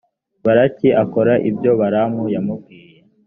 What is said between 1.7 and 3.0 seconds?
balamu yamubwiye.